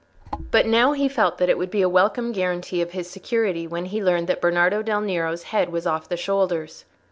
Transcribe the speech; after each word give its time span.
But 0.49 0.65
now 0.65 0.93
he 0.93 1.07
felt 1.07 1.37
that 1.37 1.47
it 1.47 1.59
would 1.59 1.69
be 1.69 1.83
a 1.83 1.87
welcome 1.87 2.31
guarantee 2.31 2.81
of 2.81 2.93
his 2.93 3.07
security 3.07 3.67
when 3.67 3.85
he 3.85 3.97
had 3.99 4.05
learned 4.07 4.27
that 4.29 4.41
Bernardo 4.41 4.81
del 4.81 5.01
Nero's 5.01 5.43
head 5.53 5.69
was 5.71 5.85
off 5.85 6.09
the 6.09 6.17
shoulders. 6.17 6.85